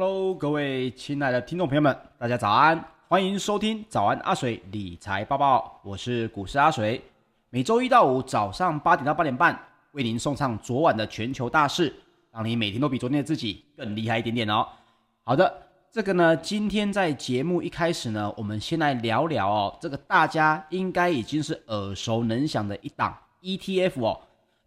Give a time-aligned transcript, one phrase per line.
[0.00, 7.04] Hello，各位亲爱的听众朋友们，大家早安，欢迎收听早安阿水理财报报，我是股市阿水，
[7.50, 9.54] 每周一到五早上八点到八点半
[9.92, 11.94] 为您送上昨晚的全球大事，
[12.32, 14.66] 让你每天都比昨天的自己更厉害一点点哦。
[15.22, 15.54] 好的，
[15.92, 24.18] 这个呢，今天在节目一开始呢，我们先来聊聊哦，这个大家应该已经是耳熟能详的一档 ETF 哦。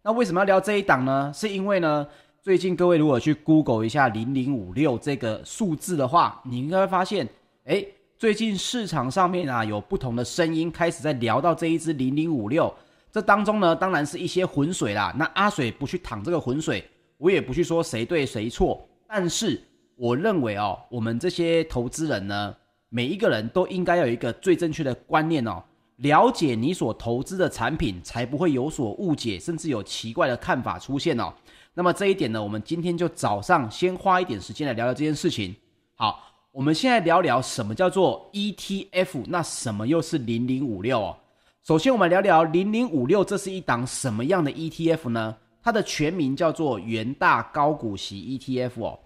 [0.06, 1.32] 那为什么要聊这一档呢？
[1.34, 2.06] 是因为呢，
[2.44, 7.26] 最近各位如果去 Google 一下零零五六这个数字的话，你应该会发现，
[7.64, 7.82] 哎，
[8.18, 12.70] 最近市场上面啊有不同的声音开始在聊到这一支零零五六。
[13.10, 15.10] 这当中呢，当然是一些浑水啦。
[15.18, 16.86] 那阿水不去淌这个浑水，
[17.16, 18.86] 我也不去说谁对谁错。
[19.08, 19.58] 但是
[19.96, 22.54] 我认为哦，我们这些投资人呢，
[22.90, 25.64] 每一个人都应该有一个最正确的观念哦，
[25.96, 31.32] 了解你所投资的产品，才不会有所误解，甚至有奇怪的看法出现哦。
[31.76, 35.52] 那么这一点呢，我们今天就早上先花一点时间来聊聊这件事情。
[35.96, 41.16] 好，我们现在聊聊什么叫做 ETF，那什么又是零零五六哦？
[41.64, 45.36] 首先我们聊聊零零五六，这是一档什么样的 ETF 呢？
[45.60, 49.00] 它的全名叫做元大高股息 ETF 哦，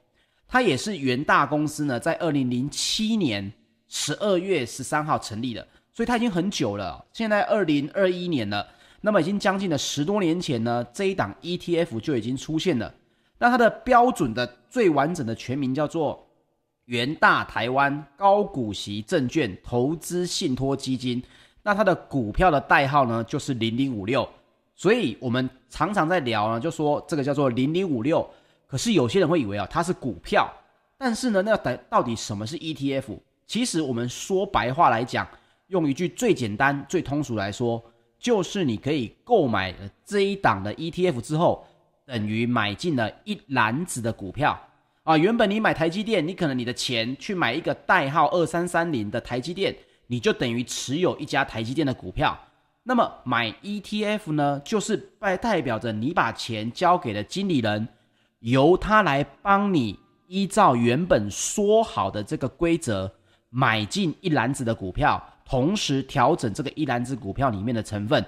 [0.46, 3.50] 它也是元大公司呢在二零零七年
[3.88, 8.68] 十二月十三号成立的，所以它已经很久了，现在二零二一年了。
[9.00, 12.92] 那么已经将近了十多年前呢，这一档 ETF 就已经出现了。
[13.38, 16.26] 那它的标准的最完整的全名叫做
[16.86, 21.22] 元大台湾高股息证券投资信托基金。
[21.62, 24.28] 那它的股票的代号呢，就是零零五六。
[24.74, 28.28] 所以我们常常在聊呢，就说这个叫做零零五六。
[28.66, 30.52] 可是有些人会以为啊，它是股票。
[30.96, 31.56] 但是呢，那
[31.88, 33.16] 到底什么是 ETF？
[33.46, 35.26] 其实我们说白话来讲，
[35.68, 37.80] 用一句最简单、最通俗来说。
[38.18, 41.66] 就是你可以购买了这一档的 ETF 之后，
[42.04, 44.58] 等于买进了一篮子的股票
[45.04, 45.16] 啊。
[45.16, 49.76] 原本你买台积电，你可能你的钱去买一个代号二三三零的台积电，
[50.08, 52.36] 你就等于持有一家台积电的股票。
[52.82, 57.86] 那么买 ETF 呢，就是代代表着你把钱交给了经理人，
[58.40, 63.12] 由他来帮你依照原本说好的这个规则
[63.50, 65.22] 买进一篮子的股票。
[65.48, 68.22] 同时调整这个一篮子股票里面的成分，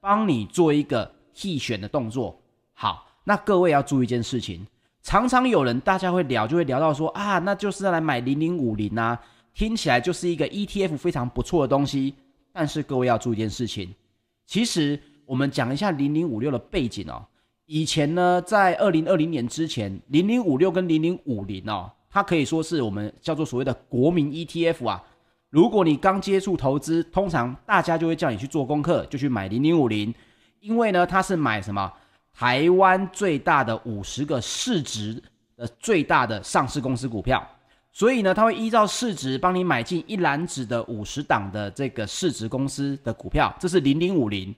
[0.00, 2.36] 帮你做一个替选的动作。
[2.72, 4.66] 好，那各位要注意一件事情，
[5.00, 9.20] 常常有人大家会聊，就会聊到说啊，那就是要来买零零五零啊，
[9.54, 12.16] 听起来就是一个 ETF 非常不错的东西。
[12.52, 13.94] 但是各位要注意一件事情，
[14.44, 17.24] 其实我们讲一下零零五六的背景哦。
[17.66, 25.00] 以前呢，在二零二零年之前，零零五六跟零零五零哦，它可以说是我们叫做所谓的国民 ETF 啊。
[25.54, 30.12] 如果你刚接触投资，通常大家就会叫你去做功课，就去买零零五零，
[30.58, 31.92] 因为呢，它是买什么？
[32.32, 35.22] 台湾最大的五十个市值
[35.56, 37.40] 的最大的上市公司股票，
[37.92, 44.52] 所以呢，它会依照市值帮你买进一篮子的五十档的这个市值公司的股票，这是零零五零。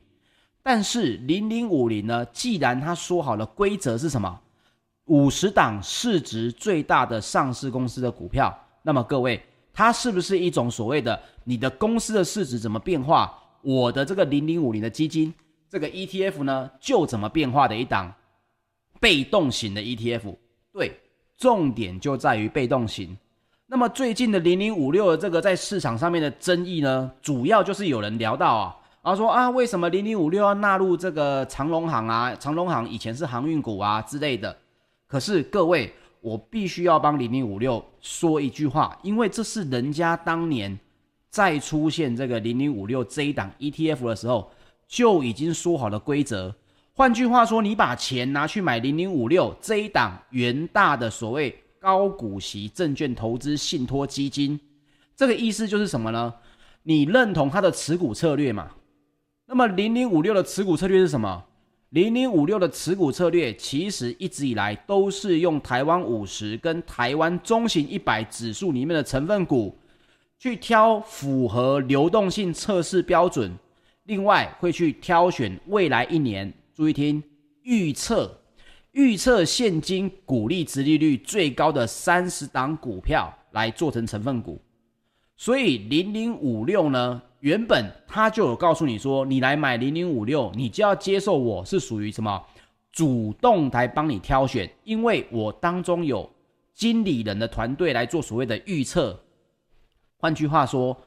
[0.62, 4.40] 但是零零五零呢，既然他说好了规则是什么？
[5.04, 9.38] 五十档市值最大的上市公司的股票，那么各位。
[9.78, 13.30] 它是不是一种所谓的你的公司的市值怎么变化，
[13.60, 15.32] 我的这个零零五零的基金
[15.68, 18.10] 这个 ETF 呢就怎么变化的一档
[18.98, 20.34] 被动型的 ETF？
[20.72, 20.98] 对，
[21.36, 23.14] 重点就在于被动型。
[23.66, 32.34] 那么最近的零零五六的这个在市场上面的争议呢，主要就是有人聊到啊，然后说啊，为什么零零五六要纳入这个长荣行啊？
[32.36, 34.56] 长荣行以前是航运股啊之类的。
[35.06, 35.92] 可是各位。
[36.20, 40.78] 我必须要帮零零五六说一句话，因为这是人家当年
[41.30, 44.50] 在出现这个零零五六这一档 ETF 的时候
[44.88, 46.54] 就已经说好了规则。
[46.92, 54.58] 换句话说，你把钱拿去买零零五六这一档元大的所谓高股息证券投资信托基金，
[55.14, 56.34] 这个意思就是什么呢？
[56.82, 58.70] 你认同它的持股策略嘛？
[59.46, 61.44] 那么零零五六的持股策略是什么？
[61.90, 69.78] 零零五六的持股策略，其实一直以来都是用台湾五十跟台湾中型一百指数里面的成分股，
[70.38, 73.56] 去挑符合流动性测试标准，
[74.04, 77.22] 另外会去挑选未来一年，注意听，
[77.62, 78.40] 预测
[78.90, 84.60] 预测现金股利殖利率最高的三十档股票来做成成分股，
[85.36, 92.44] 所以零零五六呢，原本他就有告诉你说，你来买零零五六，你就要接受我是属于什么
[92.90, 96.28] 主动来帮你挑选，因为我当中有
[96.74, 99.16] 经理人的团队来做所谓的预测。
[100.18, 101.00] 换句话说，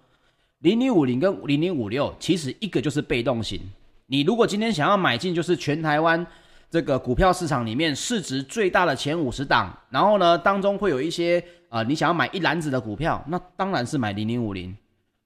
[0.59, 3.59] 零零五零跟零零五六其实一个就是被动型。
[4.05, 6.25] 你如果今天想要买进，就是全台湾
[6.69, 14.73] 这个股票市场里面市值最大的前五十档，然后呢当中会有一些啊、呃，你想要买一篮子的股票，那当然是买零零五零。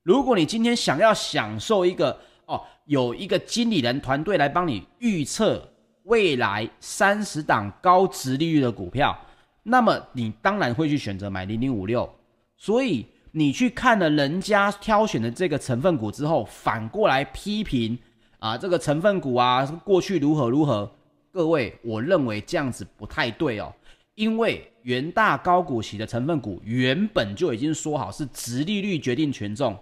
[0.04, 5.66] 如果你今天想要享受一个哦，有一个经理人团队来帮你预测
[6.04, 9.18] 未来三十档高值利率的股票，
[9.64, 12.10] 那么你当然会去选择买零零五六。
[12.58, 17.98] 所以你去看了人家挑选的这个成分股之后，反过来批评
[18.40, 20.92] 啊，这个成分股啊过去如何如何？
[21.32, 23.74] 各位，我认为这样子不太对哦，
[24.16, 29.76] 因为元大高股息的成分股原本就已经说好是殖利率决定权重。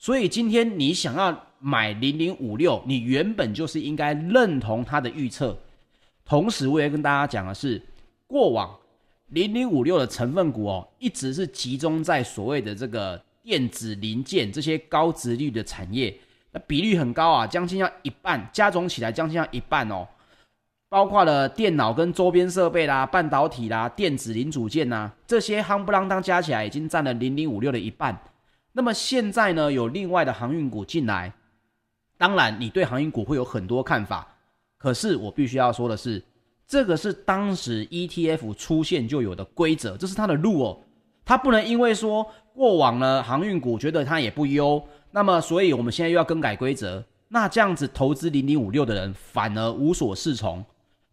[0.00, 5.54] 所以今天你想要买零零五六，你原本就是应该认同它的预测。
[6.24, 7.80] 同时，我也跟大家讲的是，
[8.26, 8.74] 过往
[9.26, 16.18] 零零五六的成分股哦，一直是集中在所谓的这个电子零件这些高值率的产业，
[16.52, 20.08] 那比率很高啊，将近要一半，加总起来将近要一半哦。
[20.88, 28.18] 包括了电脑跟周边设备啦、半导体啦、电子零组件呐，这些夯不啷当加起来已经占了零零五六的一半。
[28.72, 31.32] 那么现在呢，有另外的航运股进来，
[32.16, 34.26] 当然你对航运股会有很多看法，
[34.78, 36.22] 可是我必须要说的是，
[36.68, 40.78] 这个是当时 ETF 出现就有的规则，这是它的路哦，
[41.24, 42.24] 它不能因为说
[42.54, 50.64] 过往呢航运股觉得它也不优，那么所以我们现在又要更改规则，那这样子投资零零五六的人反而无所适从，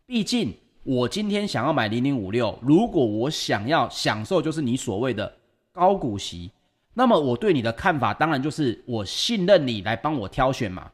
[0.06, 5.34] 毕竟我今天想要买零零五六，如果我想要享受就是你所谓的
[5.72, 6.52] 高股息。
[6.98, 10.92] 那么我对你的看法，当然就是我信任你来帮我挑选嘛。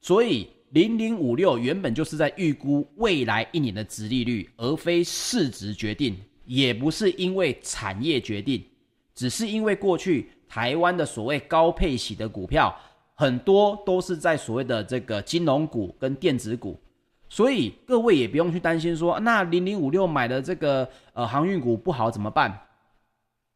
[0.00, 8.60] 所以零零五六原本就是在预估未来一年的殖利率，而非市值决定，也不是因为产业决定，
[9.14, 12.74] 只是因为过去台湾的所谓高配息的股票，
[13.14, 16.76] 很多都是在所谓的这个金融股跟电子股，
[17.28, 22.66] 所以各位也不用去担心说，那零零五六买的这个呃航运股不好怎么办？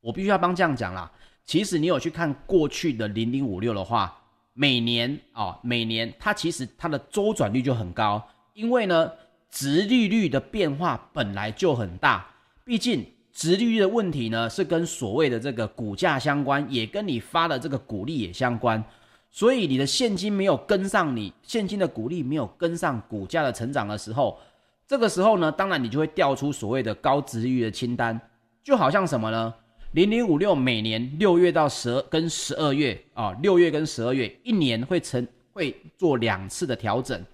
[0.00, 1.10] 我必须要帮这样讲啦。
[1.44, 4.16] 其实你有去看过去的零零五六的话，
[4.54, 8.22] 每年啊、哦，每年它其实它的周转率就很高，
[8.54, 9.10] 因为呢，
[9.50, 12.26] 殖利率的变化本来就很大。
[12.64, 18.82] 毕竟殖利率的问题呢，是跟所谓的这个股价相关，也跟你发的这个股利也相关。
[19.30, 24.38] 所以你的现金没有跟上你，你现金的股利没有跟上股价的成长的时候，
[24.86, 28.18] 这个时候呢，当然你就会调出所谓的高殖利率的清单，
[28.62, 29.52] 就好像什么呢？
[29.94, 37.24] 零零五六每年六月到十二跟十二月啊，六月跟十二月一年会成会做两次的调整，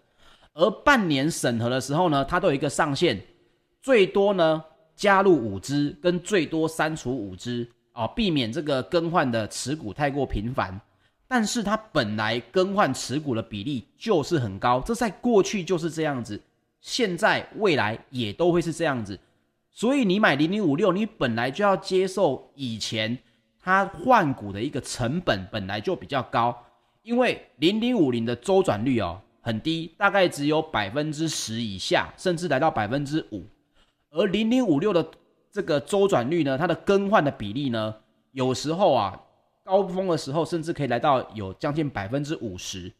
[0.53, 3.19] 而半年审核的时候呢，它都有一个上限，
[3.81, 4.63] 最多呢
[4.95, 10.79] 加入五只，跟最多删除五只啊，避免这个更换的持股太过频繁。
[11.27, 16.39] 但是它本来更换持股的比例就是很高，这在过去就是这样子，
[16.83, 19.19] 现在未来也都会是这样子。
[19.73, 23.17] 所以你买零零五六，你本来就要接受以前
[23.63, 26.57] 它换股的一个成本本来就比较高，
[27.03, 33.45] 因为零零五零的周转率哦很低，大概只有百分之十以下，甚至来到百分之五，
[34.11, 35.09] 而零零五六的
[35.53, 37.95] 这个周转率呢，它的更换的比例呢，
[38.33, 39.19] 有时候啊
[39.65, 42.93] 高峰的时候甚至可以来到有将近百分之五十，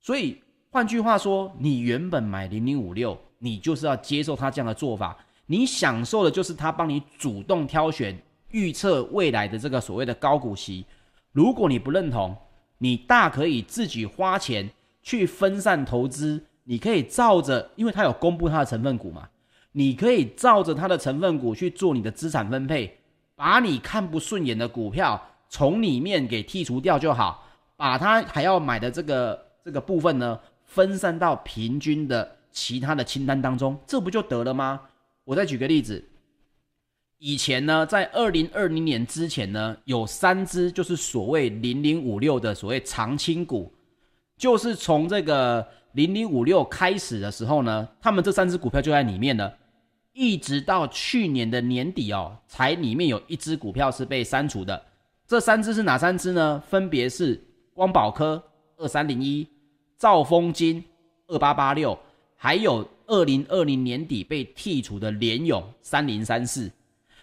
[0.00, 5.16] 所以换句话说，你原本买零零五六，你就是要接受它这样的做法。
[5.50, 8.16] 你享受的就是他帮你主动挑选、
[8.52, 10.86] 预测未来的这个所谓的高股息。
[11.32, 12.36] 如果你不认同，
[12.78, 14.70] 你大可以自己花钱
[15.02, 16.40] 去分散投资。
[16.62, 19.28] 你可以照着，因为他有公布他的成分股嘛，
[19.72, 22.98] 你可以照着他的成分股去做你的资产分配，
[23.34, 27.44] 把你看不顺眼的股票从里面给剔除掉就好，
[27.76, 34.80] 把他还要买的这个这个部分呢，分散到平均的其他的清单当中，这不就得了吗？
[35.24, 36.02] 我再举个例子，
[37.18, 43.72] 以前呢，在二零二零年之前呢，有三只就是所谓零零五六的所谓长青股，
[44.36, 49.56] 就是从这个零零五六开始的时候呢，他们这三只股票就在里面了，
[50.12, 54.82] 一直到去年的年底哦，才里面有一只股票是被删除的。
[55.28, 56.60] 这三只是哪三只呢？
[56.68, 57.40] 分别是
[57.72, 58.42] 光宝科
[58.78, 59.46] 二三零一、
[59.96, 60.82] 兆丰金
[61.28, 61.96] 二八八六，
[62.34, 62.88] 还有。
[63.10, 66.70] 二零二零年底被剔除的联咏三零三四，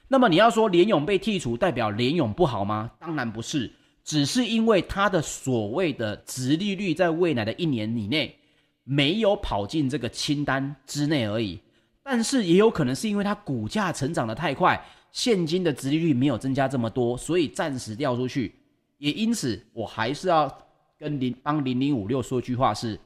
[0.10, 2.92] 那么你要说联咏被剔除代表联咏不好吗？
[3.00, 3.72] 当然不是，
[4.04, 8.36] 只是因为它的所谓的殖利率在未来的一年以内
[8.84, 11.58] 没有跑进这个清单之内而已。
[12.04, 18.54] 但是也有可能是因为它股价成长的太快，现金的殖利率没有增加这么多，所以暂时掉出去。
[18.98, 20.54] 也因此，我还是要
[21.00, 23.00] 跟零帮零零五六说句话是。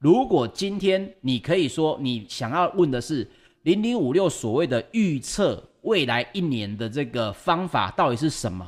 [0.00, 3.30] 如果今天你可以说你想要问的是
[3.62, 8.66] 零零五六所谓的预测未来一年的这个方法到底是什么？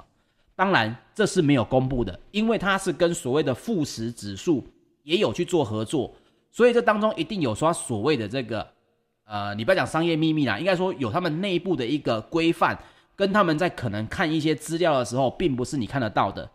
[0.55, 4.63] 当然这是没有公布的，因为它是跟所谓的富时指数
[5.05, 6.15] 也有去做合作，
[6.51, 8.67] 所以这当中一定有说所谓的这个
[9.25, 12.79] 呃，你不要讲商业秘密啦，应该说有他们内部的一个规范，
[13.17, 16.51] 跟他们在可能看一些资料的时候，并不是你看得到的。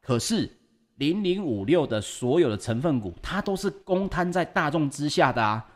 [0.00, 0.48] 可是
[1.00, 5.66] 零零五六的所有的成分股，它都是公摊在大众之下的啊。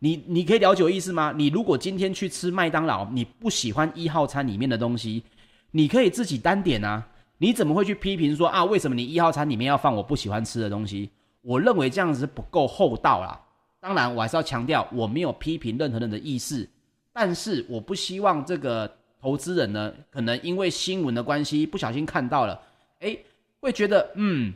[0.00, 1.32] 你你可以了解我意思吗？
[1.36, 5.22] 你如果今天去吃麦当劳，你不喜欢一号餐里面的东西，
[5.70, 7.06] 你可以自己单点啊。
[7.38, 8.64] 你怎么会去批评说啊？
[8.64, 11.08] 为什么你一号餐里面要放我不喜欢吃的东西？
[11.42, 13.40] 我认为这样子不够厚道啦。
[13.78, 16.68] 当然，我还是要强调，我没有批评任何人的意思，
[17.12, 22.60] 但是我不希望这个投资人呢，可能因为新闻的关系不小心看到了，
[22.98, 23.24] 诶，
[23.60, 24.52] 会觉得嗯，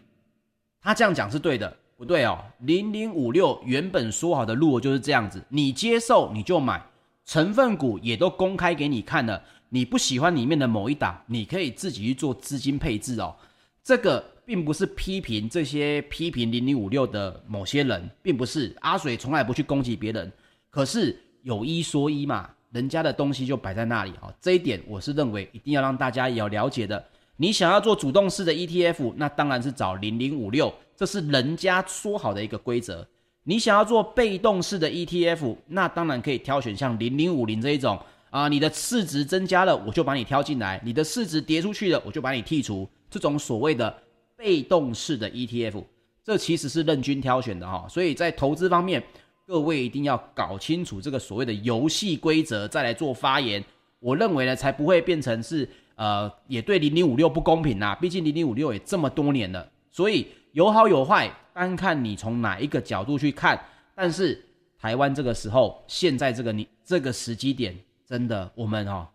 [0.87, 1.77] 他这样讲是对的。
[1.97, 6.81] 不对哦，零零五六原本说好的路就是这样子，你接受你就买，
[7.25, 13.35] 成分股也都公开给你看了，你不喜欢里面的某一档，你可以自己去做资金配置哦。
[13.83, 20.31] 这个并不是批评这些批评零零五六的某些人，并不是阿水从来不去攻击别人，
[20.71, 27.03] 可是有一说一嘛，人家的东西就摆在那里哦，这一点我是认为一定要让大家也要了解的。
[27.37, 30.73] 你想要做主动式的 ETF，那当然是找零零五六。
[30.97, 33.07] 这是人家说好的一个规则。
[33.45, 37.99] 你想要做被动式的 ETF，那当然可以挑选像零零五零这一种
[38.31, 42.89] 啊，你的市值增加了，我就把你挑进来；你的市值跌出去了，我就把你剔除。
[43.11, 43.95] 这种所谓的
[44.37, 45.85] 被动式的 ETF，
[46.25, 47.87] 这其实是任君挑选的哈。
[47.89, 49.03] 所以在投资方面，
[49.47, 53.63] 各位一定要搞清楚这个所谓的游戏规则，再来做发言。
[54.01, 57.95] 我认为呢，才不会变成是呃，也对零零五六不公平呐。
[58.01, 60.29] 毕竟零零五六也这么多年了，所以。
[60.53, 63.63] 有好有坏，单看你从哪一个角度去看。
[63.95, 64.43] 但是
[64.79, 67.77] 台湾这个时候，现在这个你这个时机点，
[68.07, 69.07] 真的我们哦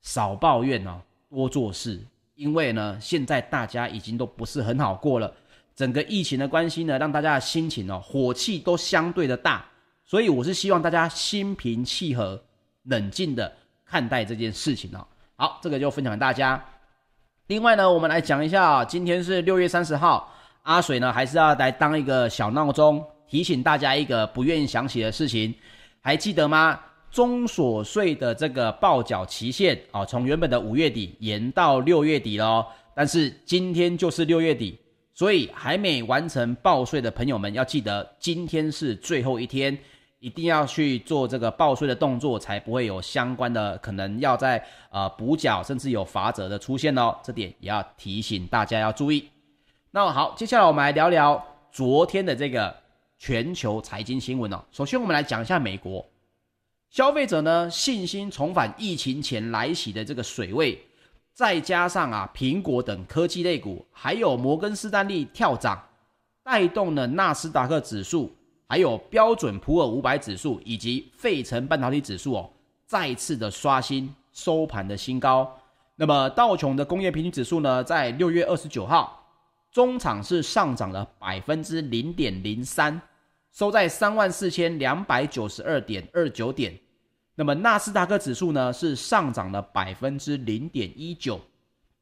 [0.00, 2.00] 少抱怨哦，多做事。
[2.34, 5.30] 因为呢，现在大家已经都不是很好过了，
[5.74, 9.68] 整个疫情的关系呢，让大家的心情哦火气都相对的大。
[10.06, 12.42] 所以我是希望大家心平气和、
[12.84, 15.06] 冷静的看待这件事情哦。
[15.38, 16.62] 好，这个就分享给大家。
[17.48, 20.32] 另外呢，我们来讲一下，今天是六月三十号。
[20.62, 25.54] 阿水呢，还是要来当一个小闹钟，提醒大家一个不愿意想起的事情，
[26.00, 26.80] 还记得吗？
[27.10, 32.64] 中所税的这个报缴期限啊，从原本的五月底延到六月底喽。
[32.94, 34.78] 但是今天就是六月底，
[35.12, 39.78] 所以还没完成报税的朋友们要记得，今天是最后一天，
[40.18, 47.14] 一定要去做这个报税的动作，才不会有相关的可能要在呃补缴，甚至有罚则的出现哦。
[47.22, 49.28] 这点也要提醒大家要注意。
[49.90, 52.74] 那好，接下来我们来聊聊昨天的这个
[53.18, 54.62] 全球财经新闻哦。
[54.70, 56.04] 首先，我们来讲一下美国
[56.90, 60.78] 消费者呢信心重返疫情前来袭的这个水位，
[61.34, 65.82] 再加上啊苹果等科技类股，还有摩根士丹利跳涨，
[66.42, 68.34] 带动了纳斯达克指数，
[68.68, 72.50] 还有标准普尔五百指数以及费城半导体指数哦，
[72.86, 75.50] 再次的刷新收盘的新高。
[75.94, 79.22] 那么道琼的工业平均指数呢，在六月二十九号。
[79.72, 82.98] 中场是上涨了百分之零点零三，
[83.52, 86.74] 收在三万四千两百九十二点二九点。
[87.34, 91.38] 那么纳斯达克指数呢是上涨了百分之零点一九，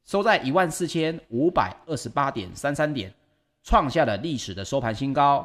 [0.04, 3.12] 收在一万四千五百二十八点三三点，
[3.64, 5.44] 创下了历史的收盘新高。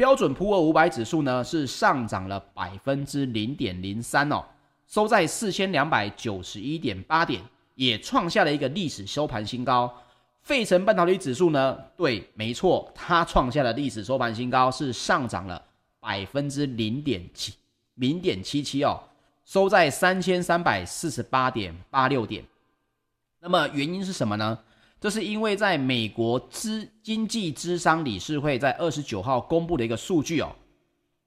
[0.00, 4.42] 标准普尔五百指数呢是上涨了百分之零点零三哦，
[4.88, 7.42] 收在四千两百九十一点八点，
[7.74, 9.94] 也创下了一个历史收盘新高。
[10.40, 11.76] 费城半导体指数呢？
[11.98, 15.62] 对，没错，它创下了历史收盘新高，是上涨了
[16.00, 17.52] 百分之零点七
[17.96, 18.98] 零点七七哦，
[19.44, 22.42] 收在三千三百四十八点八六点。
[23.38, 24.58] 那么原因是什么呢？
[25.00, 30.54] 这是因为在美国资经济资商理事会在二十九号公布的一个数据哦，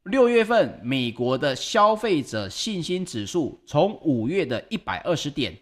[0.04, 5.58] 六月份美国的消费者信心指数从五月的一百二十点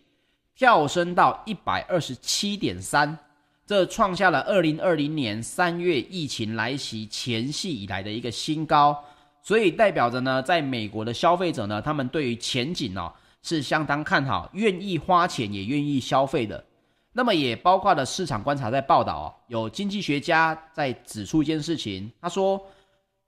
[0.54, 3.18] 跳升到一百二十七点三。
[3.66, 9.02] 这创下了二零二零年三月疫情来袭前夕以来的一个新高，
[9.42, 13.10] 所以代表着呢，在美国的消费者呢，他们对于前景哦
[13.42, 16.62] 是相当看好，愿意花钱也愿意消费的。
[17.14, 22.62] 那么也包括了市场观察在报道哦，有经济学家在指出一件事情，他说，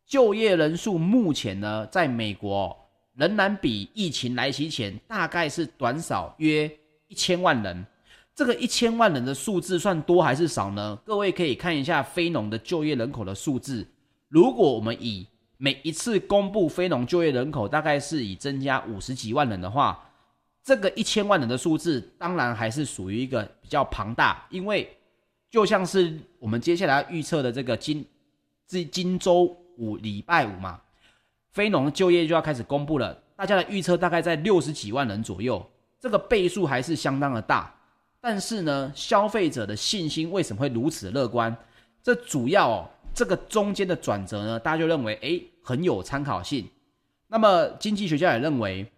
[0.05, 2.75] 就业人数目前呢，在美国
[3.15, 6.71] 仍然比疫情来袭前大概是短少约
[7.07, 7.85] 一千万人。
[8.35, 10.97] 这个一千万人的数字算多还是少呢？
[11.05, 13.87] 各位可以看一下非农的就业人口的数字。
[14.27, 20.03] 如果我们以每一次公布非农就业人口大概是以增加五十几万人的话，
[20.63, 24.89] 这个一千万人的数字当然还是属于一个比较庞大，因为
[25.51, 28.05] 就像是我们接下来预测的这个今
[28.65, 29.43] 这今周
[29.77, 30.79] 五礼拜五嘛，
[31.51, 37.75] 非农就业就要开始公布了，大家的预测大概在六十几万人左右，这个倍数还是相当的大。
[38.21, 41.53] 但是呢，消费者的信心为什么会如此乐观？
[42.01, 46.65] 这主要哦，这个中间的转折呢，大家就认为诶很有参考性。
[47.27, 48.89] 那么经济学家也认为，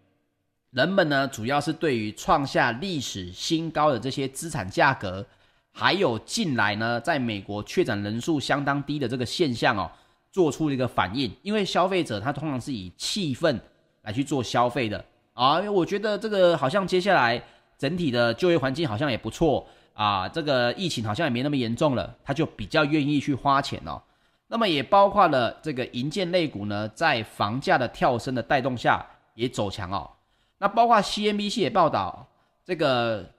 [0.76, 5.26] 人们呢主要是对于创下历史新高的这些资产价格，
[5.72, 9.90] 还有近来呢在美国确诊人数相当低的这个现象哦，
[10.34, 11.32] 做出了一个反应。
[11.44, 13.58] 因为消费者他通常是以气氛
[14.02, 17.42] 来去做消费的啊，因为我觉得这个好像接下来。
[17.78, 24.02] 整体的就业环境好像也不错啊，这个疫情好像也没那么严重了，他就比较愿意去花钱哦。
[24.48, 30.10] 那么也包括了这个银建类股呢，在房价的跳升的带动下也走强哦。
[30.58, 32.28] 那包括 CNBC 也报道，
[32.64, 33.30] 这个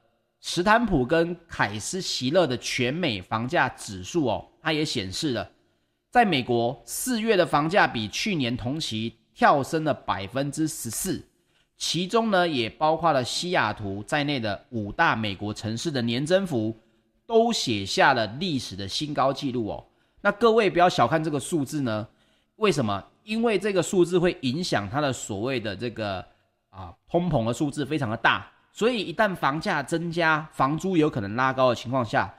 [0.41, 5.51] 史坦普跟凯斯席勒的全美房价指数哦，它也显示了，
[6.11, 11.25] 在美国四月的房价比去年同期跳升了百分之十四。
[11.79, 16.75] 其中呢，也包括了西雅图在内的五大美国城市的年增幅，
[17.27, 19.87] 都写下了历史的新高纪录哦。
[20.23, 22.09] 那各位不要小看这个数字呢，
[22.57, 23.05] 为什么？
[23.25, 26.25] 因为这个数字会影响它的所谓的这个
[26.77, 32.33] 啊通膨的数字非常的大，所以一旦房价增加，房租有可能拉高的情况下，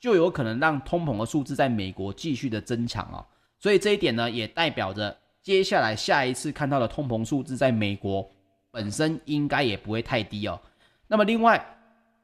[0.00, 3.24] 就有可能让通膨的数字在美国继续的增强哦。
[3.58, 8.28] 所以这一点呢，也代表着接下来下一次看到的通膨数字在美国。
[8.70, 10.60] 本身应该也不会太低哦。
[11.06, 11.64] 那么另外，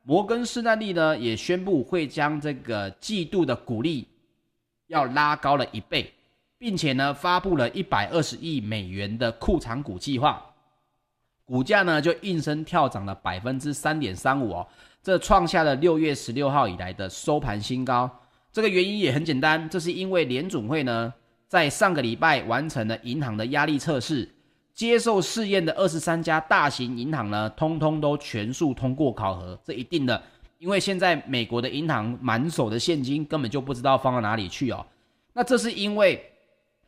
[0.02, 4.09] 摩根士丹利呢也宣布会将这个季度的股利
[4.88, 6.12] 要拉高了一倍，
[6.59, 10.44] 并且呢发布了一百二十亿美元的库藏股计划，
[11.51, 14.65] 股价呢就应声跳涨了百分之三点三五哦，
[15.03, 18.09] 这创下了六月十六号以来的收盘新高。
[18.53, 21.13] 这个原因也很简单，这是因为联准会呢
[21.49, 24.29] 在上个礼拜完成了银行的压力测试。
[24.73, 30.23] 接受试验的二十三家大型银行呢，通通都全数通过考核，这一定的，
[30.59, 34.87] 因为现在美国的银行满手的现金，根本就不知道放到哪里去哦。
[35.33, 36.25] 那这是因为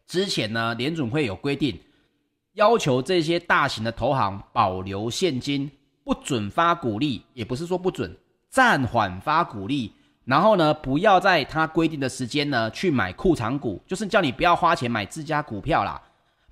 [0.07, 1.79] 之前呢，联准会有规定，
[2.55, 5.71] 要求这些大型的投行保留现金，
[6.05, 8.15] 不准发股利，也不是说不准，
[8.51, 9.93] 暂缓发股利，
[10.27, 16.01] 然后呢，不要在他规定的时间呢去买库藏股，就是叫你不要花钱买自家股票啦，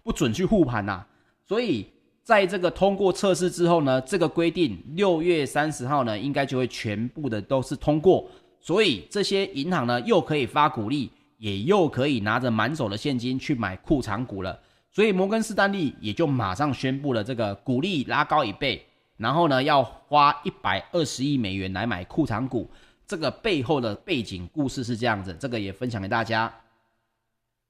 [0.03, 1.05] 不准去护盘呐。
[1.47, 1.87] 所以，
[2.23, 8.27] 在这个通过测试之后呢，这个规定六月三十号呢，应该就会全部的都是通过。
[8.59, 14.59] 所以这些银行呢，又可以发股利，也又可以拿着满手的现金去买库藏股了。
[14.93, 18.85] 所以摩根士丹利也就马上宣布了这个股利拉高一倍，
[19.17, 22.69] 然后呢，要花一百二十亿美元来买库藏股。
[23.07, 26.53] 这个背后的背景故事是这样子，这个也分享给大家。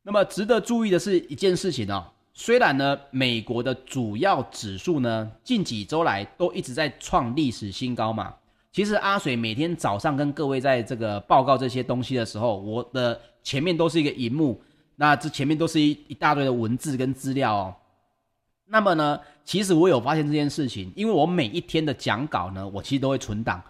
[0.02, 2.04] 那么值得注意的是一件事情哦。
[2.32, 8.34] 虽然呢，美国的主要指数呢，近几周来都一直在创历史新高嘛。
[8.72, 14.62] 其实阿水每天早上跟各位在这个报告这些东西的时候，我的前面都是一个荧幕，
[15.00, 17.74] 那这前面都是一一大堆的文字跟资料哦。
[18.66, 23.62] 那么呢，其实我有发现这件事情，因为我每一天的讲稿呢，我其实都会存档。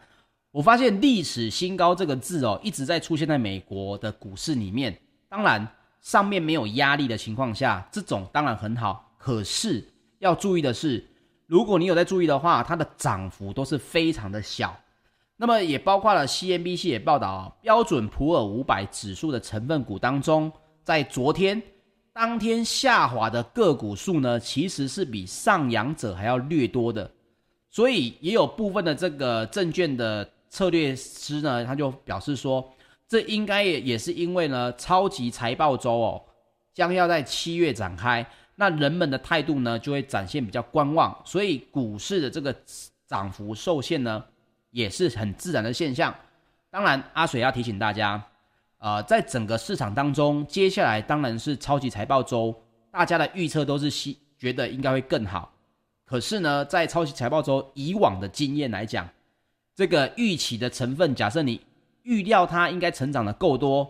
[0.50, 4.98] 我发现历史新高这个字哦，一直在出现在美国的股市里面。
[5.28, 5.64] 当然。
[6.02, 9.12] 上面没有压力的情况下，这种当然很好。
[9.18, 9.86] 可是
[10.18, 11.06] 要注意的是，
[11.46, 14.74] 如果你有在注意的话，它的涨幅都是非常的小。
[15.36, 20.50] 那么也包括了 CNBC 也报道，标准普尔五百指数的成分股当中，
[20.84, 21.60] 在昨天
[22.12, 27.10] 当天下滑的个股数呢，其实是比上扬者还要略多的。
[27.70, 32.72] 所以也有部分的这个证券的策略师呢，他就表示说。
[33.10, 36.22] 这应该也也是因为呢，超级财报周哦，
[36.72, 42.54] 将要在七月展开，那人们的态度呢就会展现比较观望，所以股市的这个
[43.08, 44.24] 涨幅受限呢，
[44.70, 46.14] 也是很自然的现象。
[46.70, 48.24] 当然，阿水要提醒大家，
[48.80, 52.54] 呃，在整个市场当中，接下来当然是超级财报周，
[52.90, 55.50] 大家的预测都是希觉得应该会更好。
[56.04, 59.08] 可是呢，在超级财报周以往的经验来讲，
[59.74, 61.60] 这个预期的成分，假设你。
[62.02, 63.86] 预料它应该成长的够多，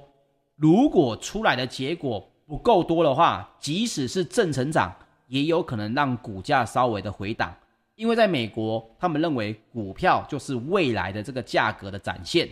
[0.57, 4.93] 如果出来的结果不够多的话，即使是正成长，
[5.29, 7.55] 也有可能让股价稍微的回档。
[7.95, 12.49] 因为在美国，他们认为股票就是未来的这个价格的展现，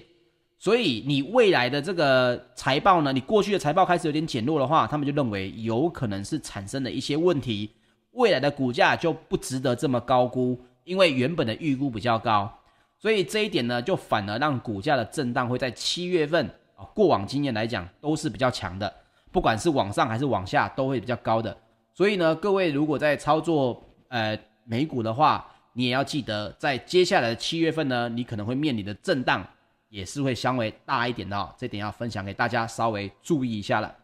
[0.58, 7.70] 所以你未来的这个财报呢，你过去的财报开始有点减弱的话，他们就认为有可能是产生了一些问题，
[8.10, 12.52] 未来的股价就不值得这么高估，因为原本的预估比较高，
[12.98, 16.44] 所以这一点呢，就反而让股价的震荡会在七月份
[16.74, 18.92] 啊，过往经验来讲都是比较强的，
[19.30, 21.56] 不管是往上还是往下都会比较高的。
[21.94, 29.46] 所以呢，各位如果在操作呃美股的话，你也要记得，在接下来的七月份呢，你可能会面临的震荡
[29.88, 33.94] 也是会相微大一点的哦，这点要分享给大家稍微注意一下了。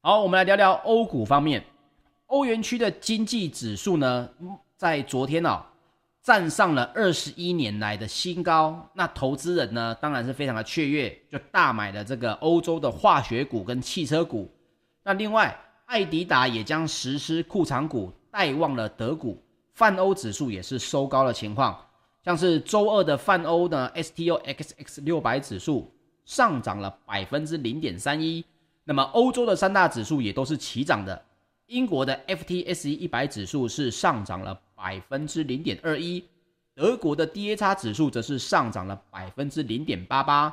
[0.00, 1.64] 好，我们来聊聊欧股方面，
[2.26, 4.28] 欧元区的经济指数呢，
[4.76, 5.62] 在昨天哦，
[6.22, 8.88] 站上了二十一年来的新高。
[8.94, 14.50] 那投资人呢，当然是非常的雀跃，就大买了这个欧洲的化学股跟汽车股。
[15.02, 19.40] 那另外，爱迪达也将实施库藏股，带旺了德股，
[19.74, 21.78] 泛欧指数也是收高的情况。
[22.26, 28.44] 像是周二的泛欧呢，STOXX 六百指数上涨了百分之零点三一。
[28.82, 31.24] 那么欧洲的三大指数也都是齐涨的。
[31.66, 36.24] 英国的 FTSE 一百指数是上涨了百分之零点二一，
[36.74, 40.52] 德国的 DAX 指数则是上涨了百分之零点八八，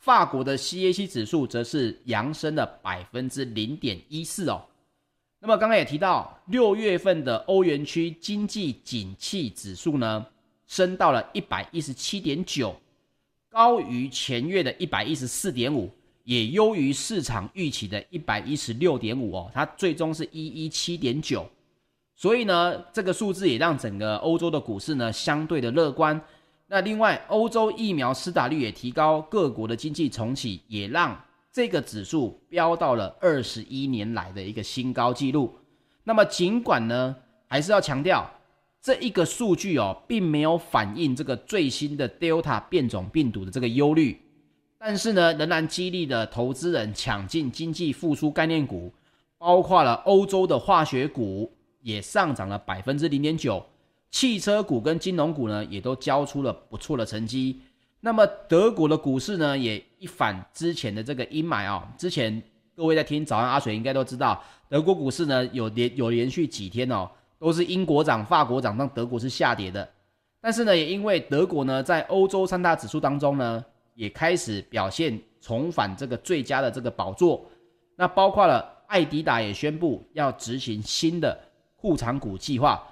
[0.00, 4.62] 法国的 CAC 指数则是扬升了百分之零点一四哦。
[5.40, 10.26] 那么刚刚也提到，六月份的欧元区经济景气指数呢，
[10.74, 12.74] 升到了一百一十七点九，
[13.48, 15.88] 高于前月的一百一十四点五，
[16.24, 21.48] 也优于市场预期的一百一十六点五哦，它最终是一一七点九，
[22.16, 26.20] 所以呢，这个数字也让整个欧洲的股市呢相对的乐观。
[26.66, 31.16] 那另外，欧洲疫苗施打率也提高，各国的经济重启也让。
[31.52, 35.56] 这个指数飙到了二十一年来的一个新高纪录。
[36.02, 37.14] 那么，尽管呢，
[37.46, 38.28] 还是要强调，
[38.84, 44.20] 这一个数据哦，并没有反映这个最新的 Delta 变种病毒的这个忧虑。
[44.76, 48.92] 但是呢，仍然激励了投资人抢进经济复苏概念股，
[49.38, 53.64] 包括了欧洲的化学股也上涨了百分之零点九，
[54.10, 57.62] 汽车股跟金融股呢，也都交出了不错的成绩。
[58.00, 61.90] 那么德国的股市呢，也一反之前的这个阴霾啊。
[61.96, 62.42] 之前
[62.76, 67.10] 各位在听早安阿水应该都知道，德国股市呢有连有连续几天哦，
[67.44, 69.86] 都是英国涨、法国涨，让德国是下跌的。
[70.40, 77.44] 但是呢，也因为德国呢在欧洲三大指数当中呢，也开始表现重返这个最佳的这个宝座。
[77.96, 81.38] 那包括了爱迪达也宣布要执行新的
[81.76, 82.82] 库藏股计划，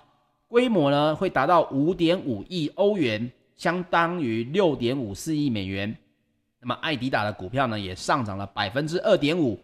[0.48, 3.32] 规模呢会达到五点五亿欧元。
[3.54, 5.96] 相当于六点五四亿美元，
[6.60, 9.56] 那么爱迪达的股票呢也上涨了百分之二点五，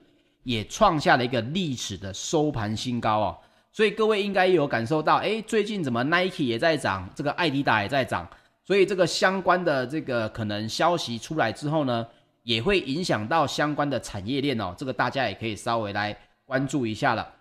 [0.44, 3.38] 也创下了一个历史的收盘新高哦。
[3.78, 8.28] 所以各位应该有感受到，哎，最近怎么 Nike 也在涨，这个爱迪达也在涨，
[8.64, 12.04] 所以这个相关的这个可能消息出来之后呢，
[12.42, 14.74] 也会影响到相关的产业链哦。
[14.76, 17.32] 这个大家也可以稍微来关注一下了。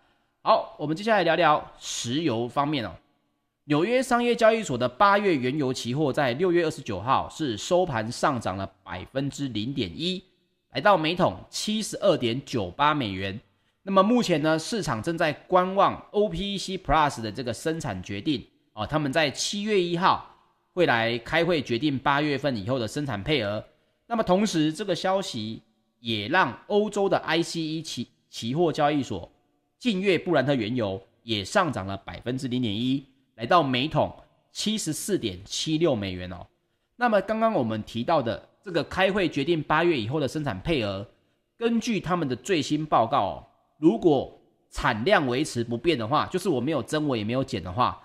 [0.43, 2.91] 好，我们接下来聊聊石油方面哦。
[3.63, 10.23] 纽约商业交易所的八月原油期货在六月二十九号是收盘上涨了百分之零点一，
[10.73, 13.39] 来到每桶七十二点九八美元。
[13.87, 20.29] 那么目前呢，市场正在观望 OPEC Plus 的这个生产决定哦，他们在七月一号
[20.73, 23.63] 会来开会决定八月份以后的生产配额。
[24.05, 25.61] 那么同时，这个消息
[26.01, 29.31] 也让欧洲的 ICE 期期货交易所
[29.79, 33.01] 近月布兰特原油也上涨了百分之零点一。
[33.35, 34.13] 来到每桶
[34.51, 36.45] 七十四点七六美元哦。
[36.97, 41.07] 那么刚刚我们提到的这个开会决定八月以后的生产配额，
[41.55, 43.46] 根据他们的最新报告哦，
[43.77, 48.01] 如果产量维持不变的话，就是我没有增我也没有减的话，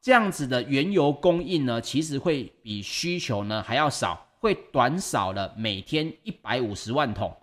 [0.00, 7.34] 这样子的原油供应呢，其实会比需求呢还要少，会短少了每天一百五十万桶，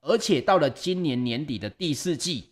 [0.00, 2.48] 而且到了今年年底的第四季，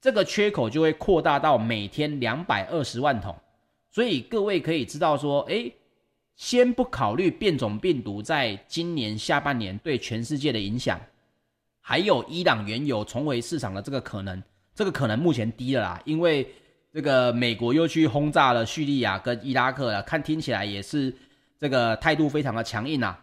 [0.00, 3.34] 这个缺口就会扩大到每天两百二十万桶。
[3.90, 5.72] 所以各位可以知道说，诶，
[6.34, 11.00] 先不考虑变种病毒在今年下半年对全世界的影响，
[11.86, 14.42] 还有伊朗原油重回市场的这个可能，
[14.74, 16.48] 这个可能目前低了啦，因为
[16.90, 21.14] 这个美国又去轰炸了叙利亚跟伊拉克了，看听起来也是
[21.60, 23.22] 这个态度非常的强硬啊。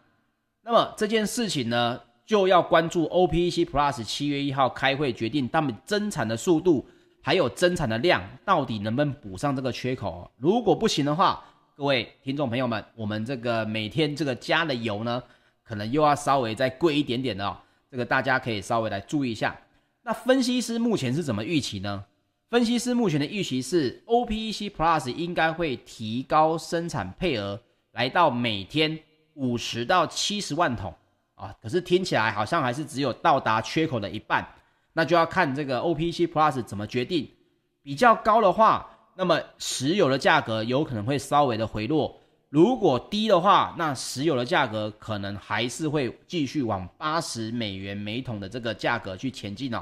[0.62, 6.86] 那么这件事情呢，就要关注 OPEC Plus 七月一号开会决定他们增产的速度。
[7.24, 10.28] 还有增产的量到底能不能补上这个缺口？
[10.38, 11.44] 如果不行的话，
[11.76, 15.22] 各位听众朋友们，我们这个每天这个加的油呢，
[15.64, 17.56] 可能又要稍微再贵一点点的哦。
[17.92, 19.56] 这个大家可以稍微来注意一下。
[20.02, 22.06] 那分析师目前是怎么预期呢？
[22.50, 28.98] 分析师目前的预期是，OPEC Plus 应该会提高生产配额，来到每天
[29.36, 30.94] 五十到七十万桶
[31.36, 34.46] 啊，可是听起来好像还是只有到达缺口的一半，
[34.94, 37.30] 那就要看这个 OPEC Plus 怎么决定。
[37.84, 42.21] 比较高的话，那么石油的价格有可能会稍微的回落；
[42.52, 49.82] 如果低的话，那石油的价格可能还是会继续往八十美元每桶的这个价格去前进哦。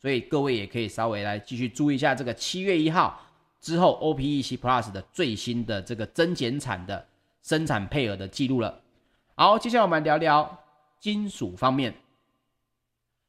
[0.00, 3.20] 所以各位也可以稍微来继续注意一下这个七月一号
[3.60, 7.06] 之后 OPEC Plus 的最新的这个增减产的
[7.40, 8.80] 生产配额的记录了。
[9.36, 10.58] 好，接下来我们聊聊
[10.98, 11.94] 金属方面。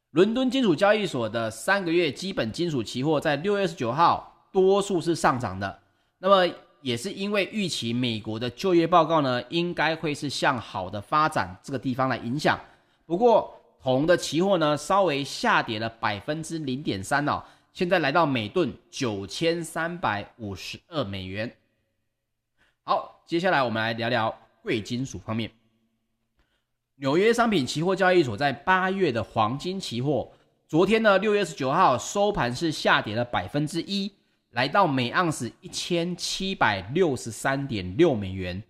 [0.09, 5.79] 伦敦金属交易所的三个月基本金属期货在六月十九号多数是上涨的。
[6.17, 12.59] 那么也是因为预期美国的就业报告呢，应该会是向好的发展这个地方来影响。
[13.05, 21.55] 不过，铜的期货呢，稍微下跌了百分之零点三哦，现在来到每吨九千三百五十二美元。
[22.83, 25.49] 好，接下来我们来聊聊贵金属方面。
[26.95, 30.31] 纽约商品期货交易所，在八月的黄金期货，
[30.67, 34.11] 昨天呢，六月十九号收盘是下跌了百分之一，
[34.59, 38.61] 来到每盎司一千七百六十三点六美元，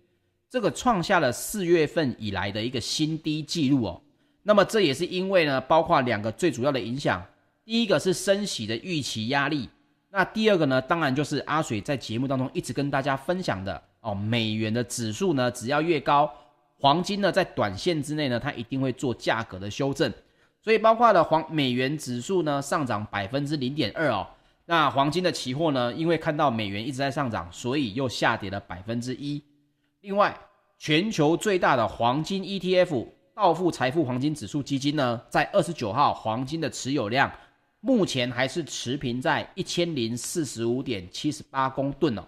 [0.48, 4.00] 这个创下了四月份以来的一个新低记录哦。
[4.44, 7.20] 那么这也是因为呢，包括两个最主要的影响。
[7.64, 9.68] 第一个是升息的预期压力，
[10.10, 16.32] 那第二个呢，当然就是阿水在节目当中一直跟大家分享的哦，美元的指数呢，只要越高，
[16.78, 20.12] 黄金呢在短线之内呢，它一定会做价格的修正。
[20.62, 24.24] 所以包括了黄美元指数呢上涨百分之零点二哦，
[24.70, 29.42] 那黄金的期货呢，因为看到美元一直在上涨，所以又下跌了百分之一。
[30.02, 30.32] 另外，
[30.78, 33.08] 全球最大的黄金 ETF。
[33.34, 37.32] 道富财富黄金指数基金呢，在二十九号黄金的持有量
[37.80, 42.22] 目前还是持平在一千零四十五点七十八公吨哦。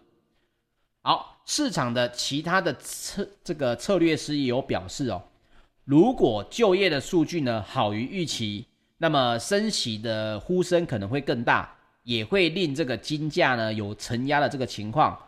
[1.02, 5.22] 好，市场的其他的策这个策略师也有表示哦，
[5.84, 8.66] 如果就业的数据呢好于预期，
[8.98, 11.72] 那么升息的呼声可能会更大，
[12.02, 15.18] 也会令这个金价呢有承压的这个情况。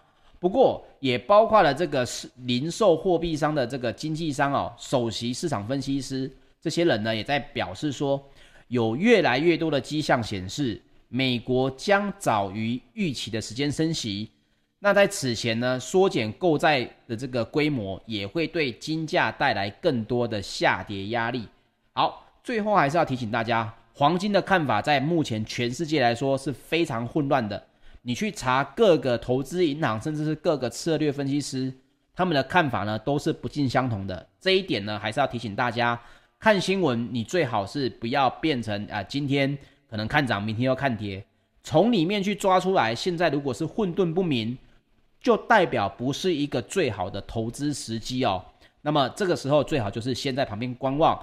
[0.41, 8.23] 不过，也包括了这个是零售货币商的这个经纪商哦，首席市场分析师这些人呢，也在表示说，
[8.69, 14.31] 有越来越多的迹象显示，美国将早于预期的时间升息。
[14.81, 21.49] 那在此前呢，缩减购债的这个规模，也会对金价带来更多的下跌压力。
[21.95, 27.65] 好，最后还是要提醒大家，黄金的看法在目前全世界来说是非常混乱的。
[28.03, 31.73] 你去查各个投资银行，甚至是各个策略分析师，
[32.13, 34.29] 他们的看法呢，都是不尽相同的。
[34.41, 35.99] 这一点呢，还是要提醒大家，
[36.41, 39.57] 看新闻你最好是不要变成啊、今天
[39.89, 41.25] 可能看涨，明天又看跌，
[41.63, 42.93] 从里面去抓出来。
[42.93, 44.59] 现在如果是混沌不明，
[45.21, 48.45] 就代表不是一个最好的投资时机哦。
[48.83, 51.19] 那么这个时候最好就是先在旁边观望，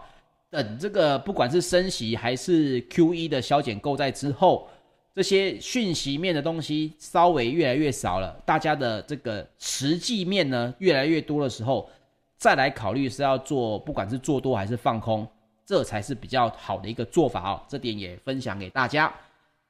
[0.52, 4.68] 等这个不管是升息还是 QE 的削减购债之后。
[5.14, 11.90] 这些讯息面的东西稍微越来越少了，大家的这个实际面呢越来越多的时候，
[12.38, 15.28] 再来考虑是要做，不管是做多还是放空，
[15.66, 17.62] 这才是比较好的一个做法哦。
[17.68, 19.14] 这点也分享给大家。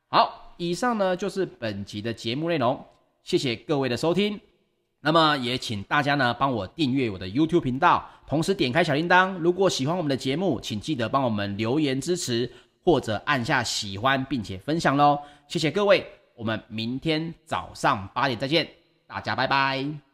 [0.09, 2.79] 好，以上呢就是本集的节目内容，
[3.23, 4.39] 谢谢各位的收听。
[5.01, 9.33] 那么也请大家呢帮我订阅我的 YouTube 频道，同时点开小铃铛。
[9.39, 12.49] 如果喜欢我们的节目，请记得帮我们留言支持。
[12.83, 16.03] 或者按下喜欢，并且分享喽，谢谢各位，
[16.35, 18.67] 我们明天早上八点再见，
[19.05, 20.10] 大家拜拜。